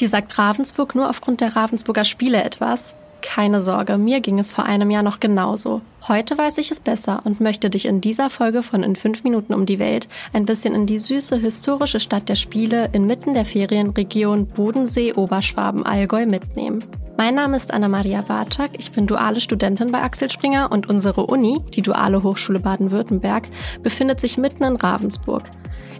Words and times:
Die 0.00 0.06
sagt 0.06 0.38
Ravensburg 0.38 0.94
nur 0.94 1.10
aufgrund 1.10 1.40
der 1.40 1.56
Ravensburger 1.56 2.04
Spiele 2.04 2.44
etwas? 2.44 2.94
Keine 3.20 3.60
Sorge, 3.60 3.98
mir 3.98 4.20
ging 4.20 4.38
es 4.38 4.52
vor 4.52 4.64
einem 4.64 4.90
Jahr 4.90 5.02
noch 5.02 5.18
genauso. 5.18 5.80
Heute 6.06 6.38
weiß 6.38 6.58
ich 6.58 6.70
es 6.70 6.78
besser 6.78 7.22
und 7.24 7.40
möchte 7.40 7.68
dich 7.68 7.86
in 7.86 8.00
dieser 8.00 8.30
Folge 8.30 8.62
von 8.62 8.84
In 8.84 8.94
5 8.94 9.24
Minuten 9.24 9.54
um 9.54 9.66
die 9.66 9.80
Welt 9.80 10.08
ein 10.32 10.46
bisschen 10.46 10.72
in 10.72 10.86
die 10.86 10.98
süße 10.98 11.36
historische 11.36 11.98
Stadt 11.98 12.28
der 12.28 12.36
Spiele 12.36 12.90
inmitten 12.92 13.34
der 13.34 13.44
Ferienregion 13.44 14.46
Bodensee-Oberschwaben-Allgäu 14.46 16.26
mitnehmen. 16.26 16.84
Mein 17.16 17.34
Name 17.34 17.56
ist 17.56 17.74
Anna-Maria 17.74 18.22
Barczak, 18.22 18.70
ich 18.78 18.92
bin 18.92 19.08
duale 19.08 19.40
Studentin 19.40 19.90
bei 19.90 20.00
Axel 20.00 20.30
Springer 20.30 20.70
und 20.70 20.88
unsere 20.88 21.26
Uni, 21.26 21.60
die 21.74 21.82
Duale 21.82 22.22
Hochschule 22.22 22.60
Baden-Württemberg, 22.60 23.48
befindet 23.82 24.20
sich 24.20 24.38
mitten 24.38 24.62
in 24.62 24.76
Ravensburg. 24.76 25.42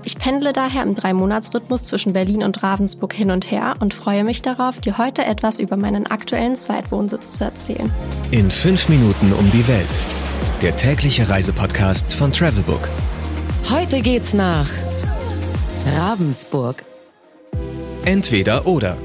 Ich 0.04 0.18
pendle 0.18 0.52
daher 0.52 0.82
im 0.82 0.94
Dreimonatsrhythmus 0.94 1.84
zwischen 1.84 2.12
Berlin 2.12 2.42
und 2.42 2.62
Ravensburg 2.62 3.12
hin 3.12 3.30
und 3.30 3.50
her 3.50 3.74
und 3.80 3.94
freue 3.94 4.24
mich 4.24 4.42
darauf, 4.42 4.78
dir 4.80 4.98
heute 4.98 5.24
etwas 5.24 5.58
über 5.58 5.76
meinen 5.76 6.06
aktuellen 6.06 6.56
Zweitwohnsitz 6.56 7.32
zu 7.32 7.44
erzählen. 7.44 7.92
In 8.30 8.50
fünf 8.50 8.88
Minuten 8.88 9.32
um 9.32 9.50
die 9.50 9.66
Welt. 9.68 10.00
Der 10.62 10.76
tägliche 10.76 11.28
Reisepodcast 11.28 12.14
von 12.14 12.32
Travelbook. 12.32 12.88
Heute 13.70 14.00
geht's 14.00 14.34
nach 14.34 14.68
Ravensburg. 15.96 16.84
Entweder 18.04 18.66
oder. 18.66 18.96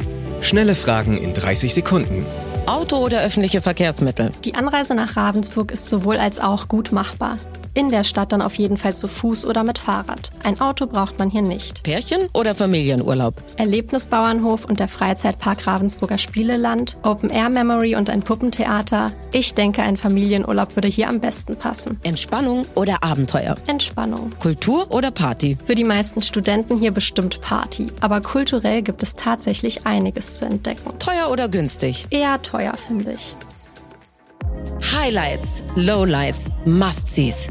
Schnelle 0.41 0.75
Fragen 0.75 1.17
in 1.17 1.33
30 1.33 1.73
Sekunden. 1.73 2.25
Auto 2.65 2.97
oder 2.97 3.21
öffentliche 3.21 3.61
Verkehrsmittel? 3.61 4.31
Die 4.45 4.55
Anreise 4.55 4.95
nach 4.95 5.17
Ravensburg 5.17 5.71
ist 5.71 5.89
sowohl 5.89 6.17
als 6.17 6.39
auch 6.39 6.67
gut 6.67 6.91
machbar. 6.91 7.37
In 7.75 7.89
der 7.89 8.03
Stadt 8.03 8.31
dann 8.31 8.41
auf 8.41 8.55
jeden 8.55 8.77
Fall 8.77 8.95
zu 8.95 9.07
Fuß 9.07 9.45
oder 9.45 9.63
mit 9.63 9.79
Fahrrad. 9.79 10.31
Ein 10.43 10.61
Auto 10.61 10.85
braucht 10.85 11.17
man 11.17 11.31
hier 11.31 11.41
nicht. 11.41 11.81
Pärchen 11.83 12.29
oder 12.33 12.53
Familienurlaub? 12.53 13.33
Erlebnisbauernhof 13.57 14.65
und 14.65 14.79
der 14.79 14.87
Freizeitpark 14.87 15.65
Ravensburger 15.65 16.19
Spieleland, 16.19 16.97
Open 17.01 17.31
Air 17.31 17.49
Memory 17.49 17.95
und 17.95 18.11
ein 18.11 18.21
Puppentheater. 18.21 19.11
Ich 19.31 19.55
denke, 19.55 19.81
ein 19.81 19.97
Familienurlaub 19.97 20.75
würde 20.75 20.87
hier 20.87 21.09
am 21.09 21.19
besten 21.19 21.55
passen. 21.55 21.99
Entspannung 22.03 22.65
oder 22.75 23.03
Abenteuer? 23.03 23.55
Entspannung. 23.65 24.33
Kultur 24.39 24.91
oder 24.91 25.09
Party? 25.09 25.57
Für 25.65 25.75
die 25.75 25.83
meisten 25.83 26.21
Studenten 26.21 26.77
hier 26.77 26.91
bestimmt 26.91 27.41
Party, 27.41 27.91
aber 28.01 28.21
kulturell 28.21 28.83
gibt 28.83 29.01
es 29.01 29.15
tatsächlich 29.15 29.87
einiges 29.87 30.35
zu 30.35 30.45
entdecken. 30.45 30.93
Teuer 30.99 31.31
oder 31.31 31.47
günstig? 31.49 32.05
Eher 32.11 32.39
teuer, 32.43 32.75
finde 32.87 33.13
ich. 33.13 33.35
Highlights, 35.03 35.65
Lowlights, 35.75 36.49
Must-Sees. 36.63 37.49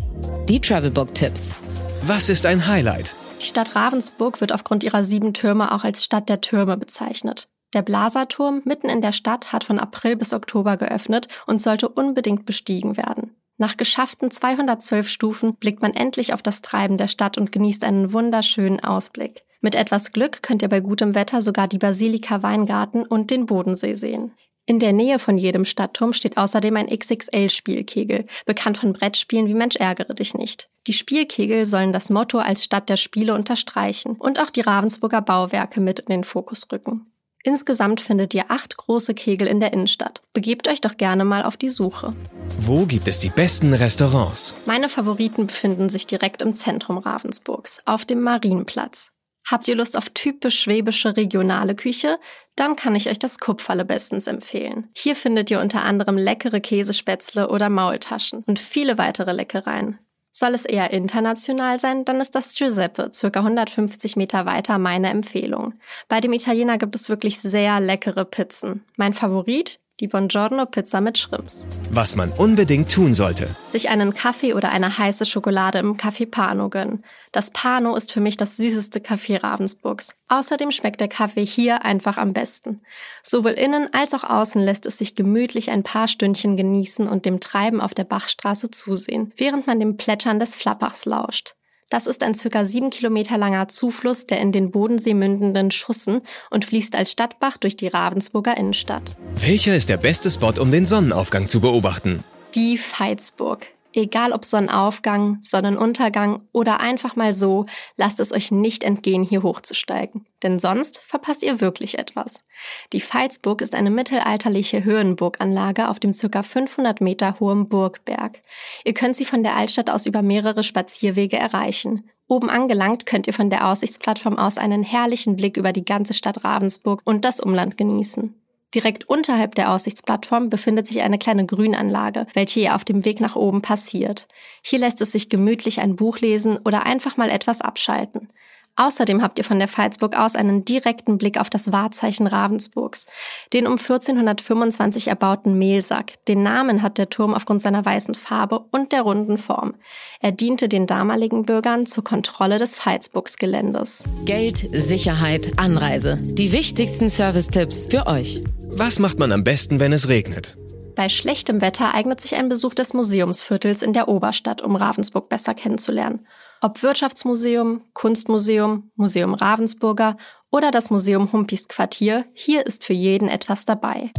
Die 0.48 0.58
Travelbook-Tipps. 0.58 1.55
Was 2.00 2.31
ist 2.31 2.47
ein 2.47 2.67
Highlight? 2.67 3.14
Die 3.42 3.45
Stadt 3.45 3.77
Ravensburg 3.77 4.41
wird 4.41 4.53
aufgrund 4.53 4.83
ihrer 4.84 5.05
sieben 5.05 5.34
Türme 5.34 5.70
auch 5.73 5.84
als 5.84 6.03
Stadt 6.03 6.30
der 6.30 6.41
Türme 6.41 6.78
bezeichnet. 6.78 7.50
Der 7.75 7.83
Blaserturm 7.83 8.62
mitten 8.64 8.89
in 8.89 9.03
der 9.03 9.12
Stadt 9.12 9.53
hat 9.53 9.64
von 9.64 9.78
April 9.78 10.17
bis 10.17 10.33
Oktober 10.33 10.78
geöffnet 10.78 11.28
und 11.47 11.61
sollte 11.61 11.91
unbedingt 11.91 12.47
bestiegen 12.47 12.97
werden. 12.97 13.36
Nach 13.58 13.77
geschafften 13.77 14.30
212 14.30 15.11
Stufen 15.11 15.56
blickt 15.56 15.83
man 15.83 15.92
endlich 15.92 16.33
auf 16.33 16.41
das 16.41 16.62
Treiben 16.62 16.97
der 16.97 17.08
Stadt 17.08 17.36
und 17.36 17.53
genießt 17.53 17.84
einen 17.84 18.14
wunderschönen 18.14 18.83
Ausblick. 18.83 19.45
Mit 19.61 19.75
etwas 19.75 20.12
Glück 20.12 20.42
könnt 20.42 20.62
ihr 20.62 20.70
bei 20.70 20.80
gutem 20.80 21.14
Wetter 21.14 21.42
sogar 21.42 21.69
die 21.69 21.77
Basilika 21.77 22.42
Weingarten 22.42 23.03
und 23.05 23.30
den 23.30 23.45
Bodensee 23.45 23.95
sehen. 23.95 24.33
In 24.65 24.79
der 24.79 24.93
Nähe 24.93 25.19
von 25.19 25.39
jedem 25.39 25.65
Stadtturm 25.65 26.13
steht 26.13 26.37
außerdem 26.37 26.77
ein 26.77 26.87
XXL-Spielkegel, 26.87 28.27
bekannt 28.47 28.79
von 28.79 28.93
Brettspielen 28.93 29.49
wie 29.49 29.55
Mensch 29.55 29.75
ärgere 29.77 30.15
dich 30.15 30.35
nicht. 30.35 30.69
Die 30.87 30.93
Spielkegel 30.93 31.67
sollen 31.67 31.93
das 31.93 32.11
Motto 32.11 32.39
als 32.39 32.63
Stadt 32.63 32.89
der 32.89 32.97
Spiele 32.97 33.35
unterstreichen 33.35 34.17
und 34.17 34.39
auch 34.39 34.51
die 34.51 34.61
Ravensburger 34.61 35.21
Bauwerke 35.21 35.81
mit 35.81 35.99
in 36.01 36.11
den 36.11 36.25
Fokus 36.25 36.69
rücken. 36.71 37.07
Insgesamt 37.45 38.01
findet 38.01 38.35
ihr 38.35 38.45
acht 38.53 38.77
große 38.77 39.15
Kegel 39.15 39.49
in 39.49 39.59
der 39.59 39.73
Innenstadt. 39.73 40.23
Begebt 40.33 40.69
euch 40.69 40.81
doch 40.81 40.97
gerne 40.97 41.25
mal 41.25 41.43
auf 41.43 41.57
die 41.57 41.69
Suche. 41.69 42.15
Wo 42.61 42.87
gibt 42.87 43.09
es 43.09 43.19
die 43.19 43.31
besten 43.31 43.75
Restaurants? 43.75 44.55
Meine 44.65 44.89
Favoriten 44.89 45.48
befinden 45.48 45.89
sich 45.89 46.07
direkt 46.07 46.41
im 46.41 46.55
Zentrum 46.55 46.98
Ravensburgs, 46.98 47.81
auf 47.85 48.05
dem 48.05 48.23
Marienplatz. 48.23 49.11
Habt 49.51 49.69
ihr 49.69 49.75
Lust 49.75 49.97
auf 49.97 50.11
typisch 50.11 50.61
schwäbische 50.61 51.17
regionale 51.17 51.75
Küche? 51.75 52.19
Dann 52.57 52.77
kann 52.77 52.95
ich 52.95 53.08
euch 53.08 53.19
das 53.19 53.39
Kupferle 53.39 53.85
bestens 53.85 54.27
empfehlen. 54.27 54.89
Hier 54.97 55.17
findet 55.17 55.51
ihr 55.51 55.61
unter 55.61 55.83
anderem 55.83 56.17
leckere 56.17 56.61
Käsespätzle 56.61 57.48
oder 57.48 57.69
Maultaschen 57.69 58.45
und 58.47 58.58
viele 58.58 58.98
weitere 58.98 59.33
Leckereien. 59.33 59.98
Soll 60.35 60.55
es 60.55 60.64
eher 60.64 60.92
international 60.92 61.79
sein, 61.79 62.07
dann 62.07 62.20
ist 62.20 62.35
das 62.35 62.55
Giuseppe, 62.55 63.11
circa 63.13 63.41
150 63.41 64.17
Meter 64.17 64.47
weiter, 64.47 64.79
meine 64.79 65.11
Empfehlung. 65.11 65.74
Bei 66.09 66.20
dem 66.20 66.33
Italiener 66.33 66.79
gibt 66.79 66.97
es 66.97 67.11
wirklich 67.11 67.39
sehr 67.39 67.80
leckere 67.80 68.24
Pizzen. 68.24 68.83
Mein 68.97 69.13
Favorit? 69.13 69.79
Die 70.02 70.08
Buongiorno 70.08 70.67
Pizza 70.67 71.01
mit 71.01 71.17
Shrimps. 71.17 71.68
Was 71.92 72.17
man 72.17 72.33
unbedingt 72.33 72.90
tun 72.90 73.14
sollte. 73.14 73.48
Sich 73.68 73.89
einen 73.89 74.13
Kaffee 74.13 74.52
oder 74.52 74.70
eine 74.70 74.98
heiße 74.98 75.24
Schokolade 75.24 75.79
im 75.79 75.96
Café 75.96 76.29
Pano 76.29 76.68
gönnen. 76.68 77.05
Das 77.30 77.52
Pano 77.52 77.95
ist 77.95 78.11
für 78.11 78.20
mich 78.20 78.36
das 78.36 78.57
süßeste 78.57 78.98
Café 78.98 79.41
Ravensburgs. 79.41 80.17
Außerdem 80.27 80.73
schmeckt 80.73 81.01
der 81.01 81.07
Kaffee 81.07 81.46
hier 81.46 81.85
einfach 81.85 82.17
am 82.17 82.33
besten. 82.33 82.80
Sowohl 83.23 83.52
innen 83.52 83.91
als 83.92 84.12
auch 84.12 84.24
außen 84.24 84.61
lässt 84.61 84.86
es 84.86 84.98
sich 84.98 85.14
gemütlich 85.14 85.70
ein 85.70 85.85
paar 85.85 86.08
Stündchen 86.08 86.57
genießen 86.57 87.07
und 87.08 87.24
dem 87.24 87.39
Treiben 87.39 87.80
auf 87.80 87.95
der 87.95 88.05
Bachstraße 88.05 88.73
zusehen, 88.73 89.33
während 89.36 89.68
man 89.68 89.79
dem 89.79 89.96
Plätschern 89.96 90.41
des 90.41 90.57
Flappachs 90.57 91.05
lauscht. 91.05 91.55
Das 91.92 92.07
ist 92.07 92.23
ein 92.23 92.35
circa 92.35 92.64
sieben 92.64 92.89
Kilometer 92.89 93.36
langer 93.36 93.69
Zufluss 93.69 94.25
der 94.25 94.41
in 94.41 94.51
den 94.51 94.70
Bodensee 94.70 95.13
mündenden 95.13 95.70
Schussen 95.70 96.23
und 96.48 96.64
fließt 96.64 96.97
als 96.97 97.13
Stadtbach 97.13 97.58
durch 97.58 97.77
die 97.77 97.89
Ravensburger 97.89 98.57
Innenstadt. 98.57 99.14
Welcher 99.35 99.77
ist 99.77 99.91
der 99.91 99.98
beste 99.98 100.30
Spot, 100.30 100.55
um 100.58 100.73
den 100.73 100.86
Sonnenaufgang 100.86 101.48
zu 101.48 101.61
beobachten? 101.61 102.25
Die 102.55 102.79
Veitsburg. 102.79 103.67
Egal 103.95 104.33
ob 104.33 104.45
Sonnenaufgang, 104.45 105.39
Sonnenuntergang 105.42 106.42
oder 106.53 106.80
einfach 106.80 107.14
mal 107.14 107.35
so, 107.35 107.67
lasst 107.97 108.20
es 108.20 108.33
euch 108.33 108.51
nicht 108.51 108.85
entgehen, 108.85 109.23
hier 109.23 109.42
hochzusteigen. 109.42 110.27
Denn 110.42 110.58
sonst 110.58 111.03
verpasst 111.07 111.42
ihr 111.42 111.61
wirklich 111.61 111.98
etwas. 111.98 112.45
Die 112.92 113.03
Veitsburg 113.03 113.61
ist 113.61 113.75
eine 113.75 113.91
mittelalterliche 113.91 114.85
Höhenburganlage 114.85 115.89
auf 115.89 116.01
dem 116.01 116.13
ca. 116.13 116.42
500 116.42 117.01
Meter 117.01 117.39
hohen 117.39 117.69
Burgberg. 117.69 118.41
Ihr 118.85 118.95
könnt 118.95 119.17
sie 119.17 119.27
von 119.27 119.42
der 119.42 119.57
Altstadt 119.57 119.91
aus 119.91 120.07
über 120.07 120.23
mehrere 120.23 120.63
Spazierwege 120.63 121.36
erreichen. 121.36 122.09
Oben 122.29 122.48
angelangt 122.48 123.05
könnt 123.05 123.27
ihr 123.27 123.35
von 123.35 123.51
der 123.51 123.69
Aussichtsplattform 123.69 124.39
aus 124.39 124.57
einen 124.57 124.83
herrlichen 124.83 125.36
Blick 125.36 125.59
über 125.59 125.73
die 125.73 125.85
ganze 125.85 126.14
Stadt 126.14 126.45
Ravensburg 126.45 127.03
und 127.05 127.27
das 127.27 127.41
Umland 127.41 127.77
genießen. 127.77 128.42
Direkt 128.75 129.09
unterhalb 129.09 129.55
der 129.55 129.71
Aussichtsplattform 129.71 130.49
befindet 130.49 130.87
sich 130.87 131.03
eine 131.03 131.19
kleine 131.19 131.44
Grünanlage, 131.44 132.27
welche 132.33 132.61
ihr 132.61 132.75
auf 132.75 132.85
dem 132.85 133.05
Weg 133.05 133.21
nach 133.21 133.37
oben 133.37 133.61
passiert. 133.61 134.27
Hier 134.62 134.79
lässt 134.79 135.00
es 135.03 135.12
sich 135.12 135.29
gemütlich 135.29 135.81
ein 135.81 135.97
Buch 135.97 136.21
lesen 136.21 136.59
oder 136.65 136.87
einfach 136.87 137.19
mal 137.19 137.29
etwas 137.29 137.61
abschalten. 137.61 138.29
Außerdem 138.77 139.23
habt 139.23 139.38
ihr 139.38 139.44
von 139.44 139.59
der 139.59 139.69
Pfalzburg 139.69 140.17
aus 140.17 140.35
einen 140.35 140.65
direkten 140.65 141.19
Blick 141.19 141.38
auf 141.38 141.50
das 141.50 141.73
Wahrzeichen 141.73 142.27
Ravensburgs, 142.27 143.06
den 143.53 143.67
um 143.67 143.75
1425 143.75 145.09
erbauten 145.09 145.59
Mehlsack. 145.59 146.25
Den 146.27 146.43
Namen 146.43 146.83
hat 146.83 146.97
der 146.97 147.11
Turm 147.11 147.35
aufgrund 147.35 147.61
seiner 147.61 147.85
weißen 147.85 148.15
Farbe 148.15 148.61
und 148.71 148.93
der 148.93 149.03
runden 149.03 149.37
Form. 149.37 149.75
Er 150.21 150.33
diente 150.33 150.69
den 150.69 150.87
damaligen 150.87 151.44
Bürgern 151.44 151.85
zur 151.85 152.03
Kontrolle 152.03 152.59
des 152.59 152.75
Pfalzburgsgeländes. 152.77 154.05
Geld, 154.25 154.67
Sicherheit, 154.73 155.53
Anreise. 155.59 156.19
Die 156.23 156.53
wichtigsten 156.53 157.11
Service-Tipps 157.11 157.89
für 157.89 158.06
euch. 158.06 158.43
Was 158.71 158.99
macht 158.99 159.19
man 159.19 159.33
am 159.33 159.44
besten, 159.44 159.81
wenn 159.81 159.93
es 159.93 160.09
regnet? 160.09 160.56
Bei 160.94 161.08
schlechtem 161.08 161.61
Wetter 161.61 161.94
eignet 161.94 162.20
sich 162.20 162.35
ein 162.35 162.49
Besuch 162.49 162.75
des 162.75 162.93
Museumsviertels 162.93 163.82
in 163.82 163.93
der 163.93 164.08
Oberstadt, 164.08 164.61
um 164.61 164.76
Ravensburg 164.76 165.29
besser 165.29 165.55
kennenzulernen. 165.55 166.26
Ob 166.61 166.82
Wirtschaftsmuseum, 166.82 167.82
Kunstmuseum, 167.94 168.91
Museum 168.97 169.35
Ravensburger 169.35 170.17
oder 170.50 170.70
das 170.70 170.91
Museum 170.91 171.32
Humpis 171.32 171.67
Quartier, 171.67 172.27
hier 172.35 172.67
ist 172.67 172.85
für 172.85 172.93
jeden 172.93 173.29
etwas 173.29 173.65
dabei. 173.65 174.11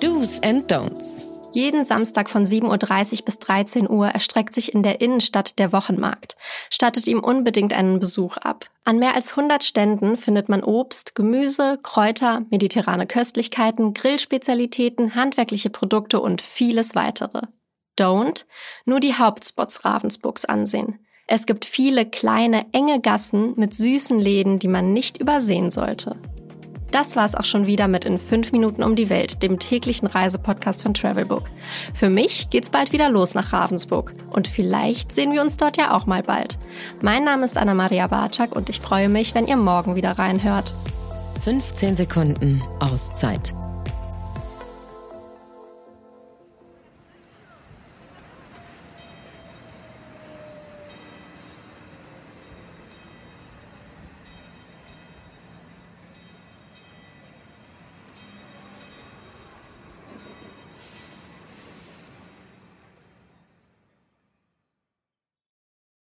Do's 0.00 0.40
and 0.42 0.70
Don'ts. 0.70 1.29
Jeden 1.52 1.84
Samstag 1.84 2.30
von 2.30 2.46
7.30 2.46 3.18
Uhr 3.18 3.24
bis 3.24 3.38
13 3.40 3.90
Uhr 3.90 4.06
erstreckt 4.06 4.54
sich 4.54 4.72
in 4.72 4.84
der 4.84 5.00
Innenstadt 5.00 5.58
der 5.58 5.72
Wochenmarkt. 5.72 6.36
Stattet 6.70 7.08
ihm 7.08 7.18
unbedingt 7.18 7.72
einen 7.72 7.98
Besuch 7.98 8.36
ab. 8.36 8.66
An 8.84 9.00
mehr 9.00 9.16
als 9.16 9.30
100 9.30 9.64
Ständen 9.64 10.16
findet 10.16 10.48
man 10.48 10.62
Obst, 10.62 11.16
Gemüse, 11.16 11.78
Kräuter, 11.82 12.42
mediterrane 12.50 13.06
Köstlichkeiten, 13.06 13.94
Grillspezialitäten, 13.94 15.16
handwerkliche 15.16 15.70
Produkte 15.70 16.20
und 16.20 16.40
vieles 16.40 16.94
weitere. 16.94 17.42
Don't 17.98 18.46
nur 18.84 19.00
die 19.00 19.14
Hauptspots 19.14 19.84
Ravensburgs 19.84 20.44
ansehen. 20.44 21.04
Es 21.26 21.46
gibt 21.46 21.64
viele 21.64 22.06
kleine, 22.06 22.66
enge 22.72 23.00
Gassen 23.00 23.54
mit 23.56 23.74
süßen 23.74 24.18
Läden, 24.18 24.60
die 24.60 24.68
man 24.68 24.92
nicht 24.92 25.18
übersehen 25.18 25.70
sollte. 25.70 26.16
Das 26.90 27.16
war 27.16 27.24
es 27.24 27.34
auch 27.34 27.44
schon 27.44 27.66
wieder 27.66 27.88
mit 27.88 28.04
in 28.04 28.18
5 28.18 28.52
Minuten 28.52 28.82
um 28.82 28.96
die 28.96 29.10
Welt, 29.10 29.42
dem 29.42 29.58
täglichen 29.58 30.08
Reisepodcast 30.08 30.82
von 30.82 30.94
Travelbook. 30.94 31.44
Für 31.94 32.10
mich 32.10 32.50
geht's 32.50 32.70
bald 32.70 32.92
wieder 32.92 33.08
los 33.10 33.34
nach 33.34 33.52
Ravensburg 33.52 34.12
und 34.30 34.48
vielleicht 34.48 35.12
sehen 35.12 35.32
wir 35.32 35.42
uns 35.42 35.56
dort 35.56 35.76
ja 35.76 35.94
auch 35.94 36.06
mal 36.06 36.22
bald. 36.22 36.58
Mein 37.00 37.24
Name 37.24 37.44
ist 37.44 37.56
Anna-Maria 37.56 38.06
Barczak 38.08 38.54
und 38.54 38.68
ich 38.68 38.80
freue 38.80 39.08
mich, 39.08 39.34
wenn 39.34 39.46
ihr 39.46 39.56
morgen 39.56 39.94
wieder 39.94 40.12
reinhört. 40.12 40.74
15 41.44 41.96
Sekunden 41.96 42.62
Auszeit. 42.80 43.54